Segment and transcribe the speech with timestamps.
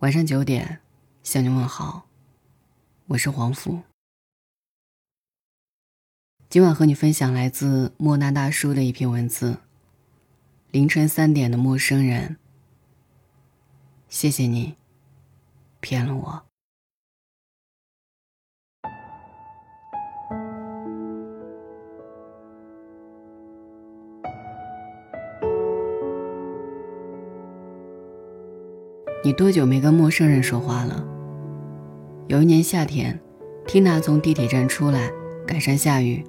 [0.00, 0.80] 晚上九点，
[1.22, 2.06] 向你问好，
[3.08, 3.82] 我是黄甫。
[6.48, 9.58] 今晚和你分享来自莫那大叔的一篇文字。
[10.70, 12.38] 凌晨三点的陌生人，
[14.08, 14.78] 谢谢你
[15.80, 16.49] 骗了我。
[29.22, 31.04] 你多久没跟陌生人说话了？
[32.28, 33.20] 有一年夏天，
[33.66, 35.10] 缇娜从地铁站出来，
[35.46, 36.24] 赶上下雨，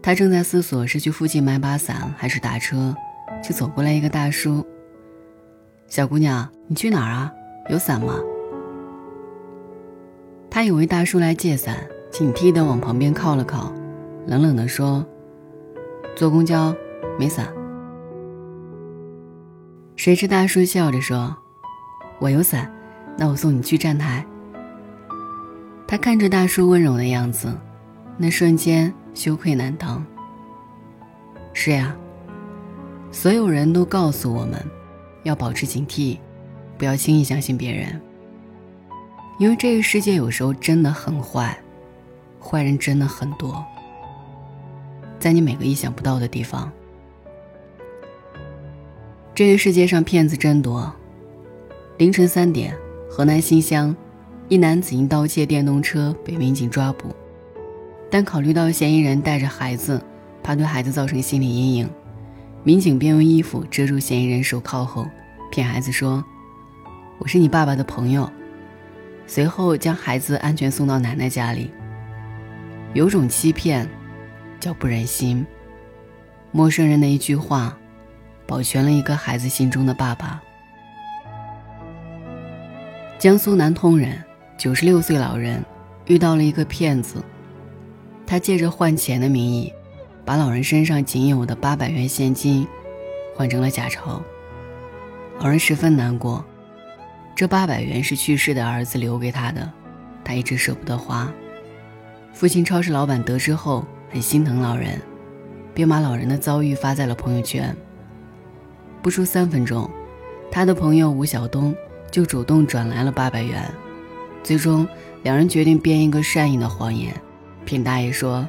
[0.00, 2.94] 她正在思索是去附近买把伞还是打车，
[3.42, 4.64] 就走过来一个大叔。
[5.88, 7.32] 小姑娘，你去哪儿啊？
[7.70, 8.20] 有伞吗？
[10.48, 11.76] 她以为大叔来借伞，
[12.12, 13.72] 警惕地往旁边靠了靠，
[14.28, 15.04] 冷冷地说
[16.14, 16.72] ：“坐公交，
[17.18, 17.52] 没伞。”
[19.96, 21.36] 谁知大叔笑着说。
[22.18, 22.70] 我有伞，
[23.18, 24.24] 那我送你去站台。
[25.86, 27.54] 他看着大叔温柔的样子，
[28.16, 30.04] 那瞬间羞愧难当。
[31.52, 31.94] 是呀，
[33.12, 34.58] 所有人都告诉我们，
[35.22, 36.18] 要保持警惕，
[36.78, 38.00] 不要轻易相信别人。
[39.38, 41.58] 因为这个世界有时候真的很坏，
[42.40, 43.62] 坏人真的很多，
[45.18, 46.72] 在你每个意想不到的地方。
[49.34, 50.90] 这个世界上骗子真多。
[51.98, 52.76] 凌晨三点，
[53.08, 53.96] 河南新乡，
[54.50, 57.08] 一男子因盗窃电动车被民警抓捕，
[58.10, 59.98] 但考虑到嫌疑人带着孩子，
[60.42, 61.88] 怕对孩子造成心理阴影，
[62.62, 65.06] 民警便用衣服遮住嫌疑人手铐后，
[65.50, 66.22] 骗孩子说
[67.18, 68.30] ：“我是你爸爸的朋友。”
[69.26, 71.70] 随后将孩子安全送到奶奶家里。
[72.92, 73.88] 有种欺骗，
[74.60, 75.46] 叫不忍心。
[76.52, 77.74] 陌生人的一句话，
[78.46, 80.42] 保全了一个孩子心中的爸爸。
[83.18, 84.22] 江苏南通人，
[84.58, 85.64] 九十六岁老人
[86.04, 87.24] 遇到了一个骗子。
[88.26, 89.72] 他借着换钱的名义，
[90.22, 92.68] 把老人身上仅有的八百元现金
[93.34, 94.22] 换成了假钞。
[95.38, 96.44] 老人十分难过，
[97.34, 99.72] 这八百元是去世的儿子留给他的，
[100.22, 101.32] 他一直舍不得花。
[102.34, 105.00] 父亲超市老板得知后很心疼老人，
[105.72, 107.74] 便把老人的遭遇发在了朋友圈。
[109.00, 109.90] 不出三分钟，
[110.50, 111.74] 他的朋友吴晓东。
[112.10, 113.62] 就主动转来了八百元，
[114.42, 114.86] 最终
[115.22, 117.14] 两人决定编一个善意的谎言，
[117.64, 118.46] 骗大爷说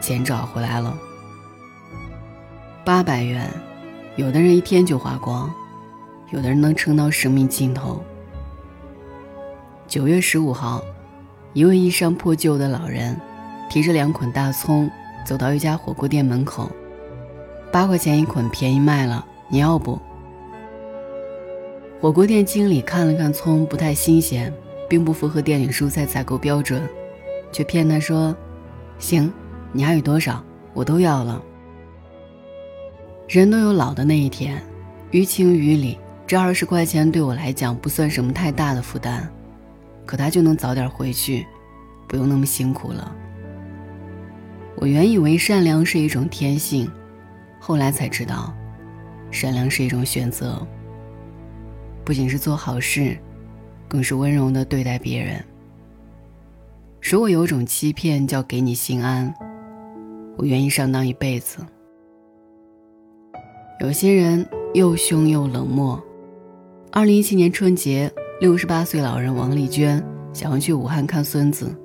[0.00, 0.96] 钱找回来了。
[2.84, 3.48] 八百元，
[4.16, 5.52] 有的人一天就花光，
[6.30, 8.02] 有的人能撑到生命尽头。
[9.86, 10.82] 九月十五号，
[11.54, 13.18] 一位衣衫破旧的老人
[13.70, 14.90] 提着两捆大葱
[15.24, 16.70] 走到一家火锅店门口，
[17.72, 19.98] 八块钱一捆，便宜卖了，你要不？
[22.00, 24.52] 火锅店经理看了看葱，不太新鲜，
[24.88, 26.88] 并不符合店里蔬菜采购标准，
[27.50, 28.34] 却骗他说
[29.00, 29.32] ：“行，
[29.72, 30.40] 你还有多少，
[30.74, 31.42] 我都要了。”
[33.26, 34.62] 人都有老的那一天，
[35.10, 39.28] 于情于理，这二十块钱对我来讲不算什么太大的负担，
[40.06, 41.44] 可他就能早点回去，
[42.06, 43.12] 不用那么辛苦了。
[44.76, 46.88] 我原以为善良是一种天性，
[47.58, 48.54] 后来才知道，
[49.32, 50.64] 善良是一种选择。
[52.08, 53.18] 不仅是做好事，
[53.86, 55.44] 更是温柔的对待别人。
[57.02, 59.34] 如果有种欺骗叫给你心安，
[60.38, 61.58] 我愿意上当一辈子。
[63.80, 66.02] 有些人又凶又冷漠。
[66.90, 70.02] 二零一七年春节，六十八岁老人王丽娟
[70.32, 71.78] 想要去武汉看孙子，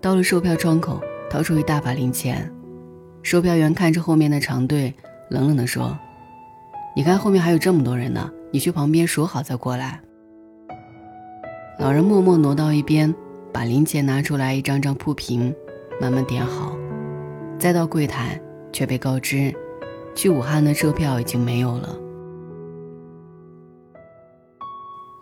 [0.00, 1.00] 到了售票窗口，
[1.30, 2.52] 掏出一大把零钱。
[3.22, 4.92] 售票员看着后面的长队，
[5.30, 5.96] 冷冷地说
[6.96, 10.00] ：“你看后面还有这么多人呢。”你去旁边数好再过来。
[11.78, 13.12] 老人默默挪到一边，
[13.50, 15.52] 把零钱拿出来一张张铺平，
[16.00, 16.76] 慢慢点好，
[17.58, 19.52] 再到柜台，却被告知，
[20.14, 21.96] 去武汉的车票已经没有了。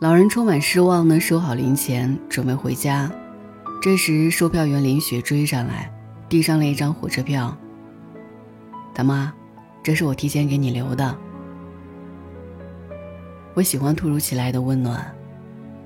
[0.00, 3.10] 老人充满失望地收好零钱，准备回家。
[3.80, 5.90] 这时，售票员林雪追上来，
[6.28, 7.56] 递上了一张火车票。
[8.92, 9.32] 大妈，
[9.82, 11.16] 这是我提前给你留的。
[13.54, 15.04] 我喜欢突如其来的温暖，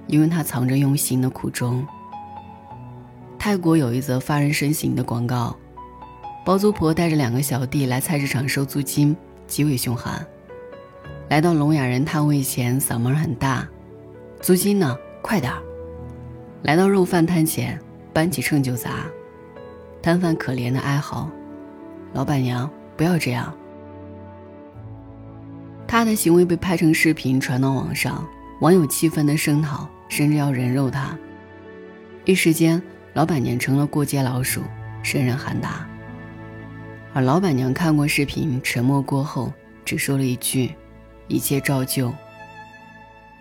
[0.06, 1.86] 因为它藏着用心的苦衷。
[3.38, 5.56] 泰国有一则发人深省的广告：
[6.44, 9.16] 包租婆带着两个小弟来菜市场收租金，
[9.46, 10.24] 极为凶悍。
[11.30, 13.66] 来到聋哑人摊位前，嗓门很大
[14.40, 14.96] ：“租金呢？
[15.22, 15.62] 快点儿！”
[16.62, 17.80] 来到肉贩摊前，
[18.12, 19.06] 搬起秤就砸。
[20.02, 21.30] 摊贩可怜的哀嚎
[22.12, 23.52] ：“老板娘，不要这样。”
[25.94, 28.26] 他的行为被拍成视频传到网上，
[28.58, 31.16] 网友气愤的声讨：“甚至要人肉他。
[32.24, 32.82] 一时间，
[33.12, 34.60] 老板娘成了过街老鼠，
[35.04, 35.88] 人人喊打。
[37.12, 39.52] 而老板娘看过视频，沉默过后，
[39.84, 40.74] 只说了一句
[41.28, 42.12] ：“一切照旧。”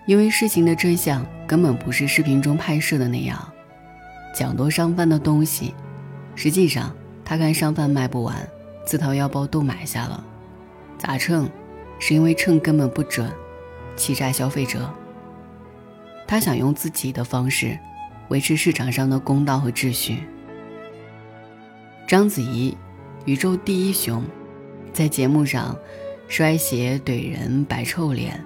[0.06, 3.52] 因为事情的真相根本不是视频中拍摄的那样，
[4.36, 5.74] 抢夺商贩的东西，
[6.36, 6.96] 实际上
[7.26, 8.48] 他看商贩卖不完，
[8.86, 10.24] 自掏腰包都买下了。
[11.00, 11.50] 咋称？
[12.00, 13.32] 是因为秤根本不准，
[13.96, 14.90] 欺诈消费者。
[16.28, 17.78] 他想用自己的方式，
[18.30, 20.24] 维持市场上的公道和秩序。
[22.08, 22.76] 章子怡，
[23.26, 24.24] 宇宙第一熊，
[24.92, 25.78] 在节目上
[26.28, 28.44] 摔鞋怼人摆臭脸。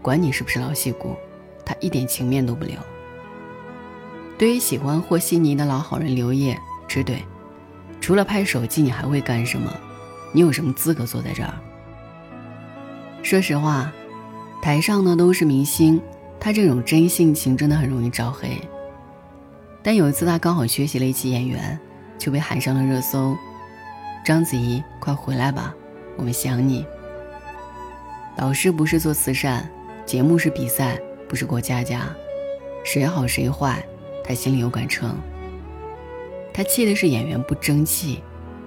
[0.00, 1.16] 管你是不是老戏骨，
[1.64, 2.74] 他一点情面都不留。
[4.36, 7.18] 对于喜欢和稀泥的老好人刘烨，只怼：
[8.00, 9.72] 除了拍手机，你还会干什么？
[10.32, 11.54] 你有什么资格坐在这儿？
[13.22, 13.92] 说实话，
[14.60, 16.00] 台上呢都是明星，
[16.40, 18.60] 他这种真性情真的很容易招黑。
[19.82, 21.78] 但有一次他刚好学习了一期演员，
[22.18, 23.36] 就被喊上了热搜。
[24.24, 25.74] 章子怡，快回来吧，
[26.16, 26.84] 我们想你。
[28.36, 29.68] 老师不是做慈善。
[30.04, 30.98] 节目是比赛，
[31.28, 32.12] 不是过家家，
[32.82, 33.82] 谁好谁坏，
[34.24, 35.16] 他心里有杆秤。
[36.52, 38.20] 他气的是演员不争气，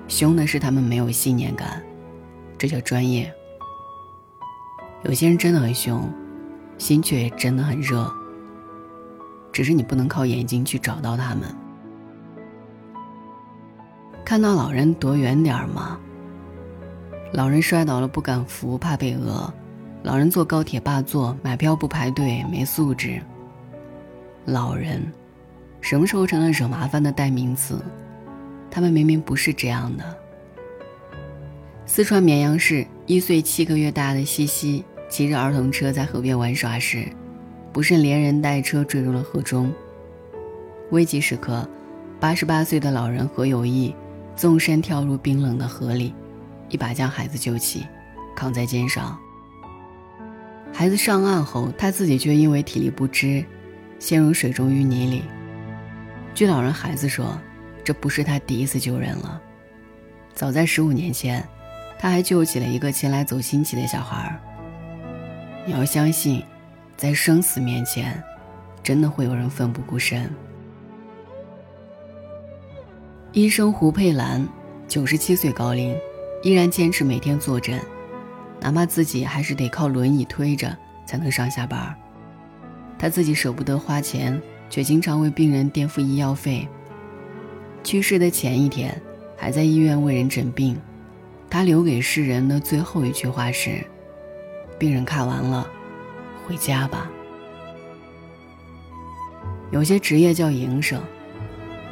[0.07, 1.83] 凶的是他们没有信念感，
[2.57, 3.31] 这叫专业。
[5.05, 6.11] 有些人真的很凶，
[6.79, 8.11] 心却也真的很热，
[9.53, 11.43] 只是你不能靠眼睛去找到他们。
[14.25, 15.99] 看到老人躲远点儿吗。
[17.33, 19.53] 老人摔倒了不敢扶，怕被讹。
[20.01, 23.21] 老人坐高铁霸座，买票不排队，没素质。
[24.45, 25.01] 老人，
[25.81, 27.79] 什么时候成了惹麻烦的代名词？
[28.71, 30.17] 他们明明不是这样的。
[31.85, 34.83] 四川绵阳市一岁七个月大的西西
[35.15, 37.07] 骑着儿童车在河边玩耍时，
[37.71, 39.73] 不慎连人带车坠入了河中。
[40.91, 41.65] 危急时刻，
[42.19, 43.95] 八十八岁的老人何有义
[44.35, 46.13] 纵身跳入冰冷的河里，
[46.67, 47.87] 一把将孩子救起，
[48.35, 49.17] 扛在肩上。
[50.73, 53.41] 孩子上岸后，他自己却因为体力不支，
[53.97, 55.23] 陷入水中淤泥里。
[56.33, 57.39] 据老人孩子说，
[57.85, 59.41] 这不是他第一次救人了。
[60.33, 61.41] 早在十五年前，
[61.97, 64.37] 他还救起了一个前来走亲戚的小孩。
[65.67, 66.43] 你要相信，
[66.95, 68.23] 在生死面前，
[68.83, 70.29] 真的会有人奋不顾身。
[73.31, 74.47] 医生胡佩兰，
[74.87, 75.97] 九十七岁高龄，
[76.43, 77.81] 依然坚持每天坐诊。
[78.61, 80.75] 哪怕自己还是得靠轮椅推着
[81.05, 81.95] 才能上下班，
[82.97, 84.39] 他自己舍不得花钱，
[84.69, 86.67] 却经常为病人垫付医药费。
[87.83, 88.99] 去世的前一天，
[89.35, 90.79] 还在医院为人诊病，
[91.49, 93.83] 他留给世人的最后一句话是
[94.77, 95.67] ：“病人看完了，
[96.47, 97.09] 回家吧。”
[99.71, 101.01] 有些职业叫营生，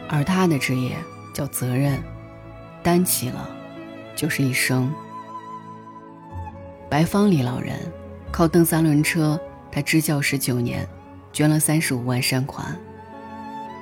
[0.07, 0.95] 而他的职业
[1.33, 2.01] 叫责任，
[2.81, 3.50] 担起了，
[4.15, 4.94] 就是一生。
[6.89, 7.75] 白方里老人
[8.31, 9.39] 靠蹬三轮车，
[9.71, 10.88] 他支教十九年，
[11.33, 12.77] 捐了三十五万善款。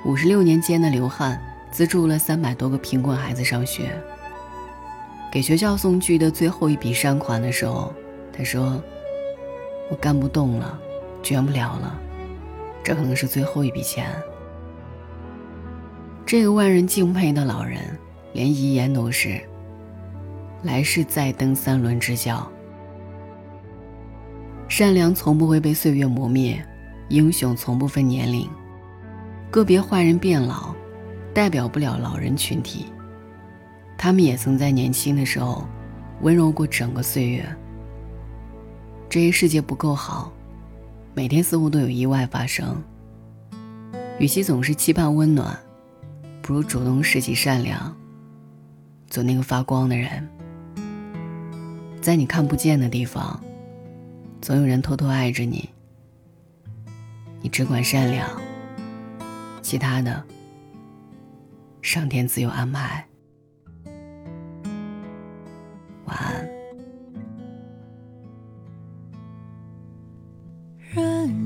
[0.06, 1.40] 五十六年间的流汗，
[1.70, 4.02] 资助了三百多个贫困孩子上学。
[5.30, 7.92] 给学校送去的最后一笔善款的时候，
[8.32, 8.82] 他说
[9.90, 10.78] ：“我干不动了，
[11.22, 11.98] 捐不了了，
[12.82, 14.10] 这可能是最后一笔钱。”
[16.24, 17.78] 这个万人敬佩的老人，
[18.32, 19.40] 连遗言都是
[20.64, 22.50] ：“来世再登三轮支教。”
[24.66, 26.64] 善良从不会被岁月磨灭，
[27.10, 28.48] 英雄从不分年龄。
[29.50, 30.74] 个别坏人变老，
[31.34, 32.86] 代表不了老人群体。
[33.98, 35.68] 他们也曾在年轻的时候，
[36.22, 37.44] 温柔过整个岁月。
[39.12, 40.32] 这一世界不够好，
[41.12, 42.82] 每天似乎都有意外发生。
[44.18, 45.54] 与其总是期盼温暖，
[46.40, 47.94] 不如主动拾起善良，
[49.10, 50.26] 做那个发光的人，
[52.00, 53.38] 在你看不见的地方。
[54.40, 55.68] 总有人偷偷爱着你，
[57.42, 58.26] 你只管善良，
[59.60, 60.24] 其他的
[61.82, 63.06] 上天自有安排。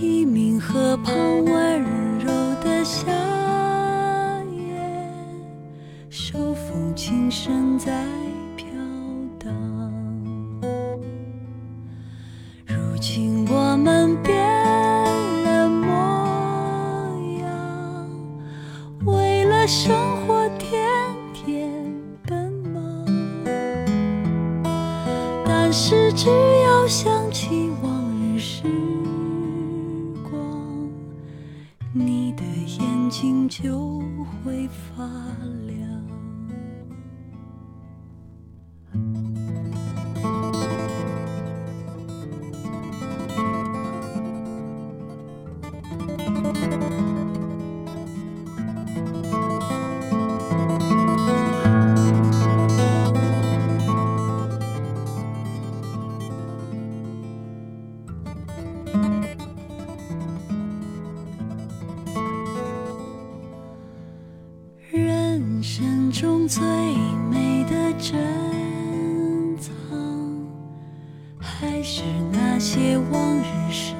[0.00, 1.82] 一明河旁温
[2.18, 2.26] 柔
[2.62, 3.06] 的夏
[4.50, 4.76] 夜，
[6.10, 8.04] 手风琴声在
[8.56, 8.66] 飘
[9.38, 9.54] 荡。
[12.66, 14.36] 如今我们变
[15.44, 15.86] 了模
[17.40, 18.08] 样，
[19.04, 19.94] 为了生
[20.26, 20.90] 活天
[21.32, 21.70] 天
[22.26, 23.06] 奔忙。
[25.46, 26.28] 但是只
[26.64, 28.64] 要想起往日时
[34.96, 35.04] 发
[73.10, 73.94] 往日事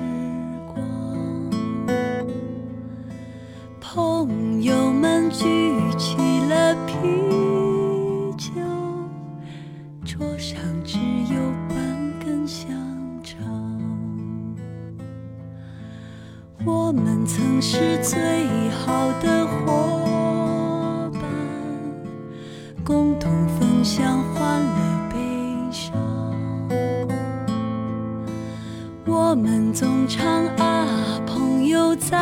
[32.14, 32.20] 再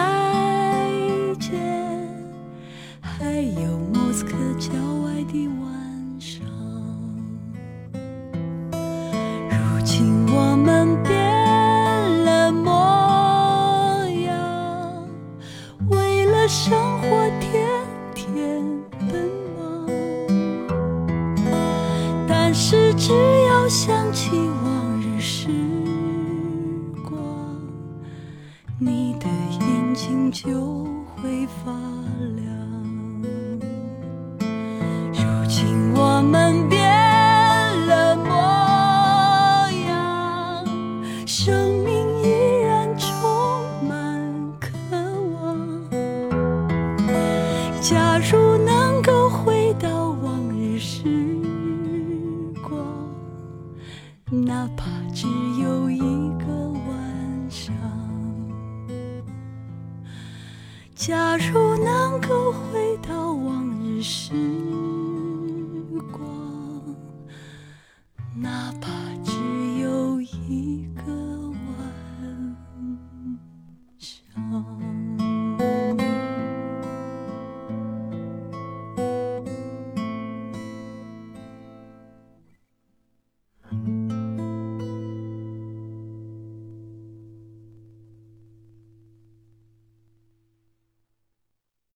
[1.39, 1.61] 见，
[2.99, 3.31] 还
[3.61, 4.73] 有莫斯科郊
[5.05, 5.69] 外的晚
[6.19, 6.41] 上。
[9.51, 11.13] 如今我们变
[12.25, 12.71] 了模
[14.25, 15.07] 样，
[15.91, 16.73] 为了生
[17.03, 17.69] 活天
[18.15, 18.65] 天
[19.11, 19.87] 奔忙。
[22.27, 23.13] 但是只
[23.47, 24.31] 要想起
[30.33, 30.85] 就
[31.15, 31.73] 会发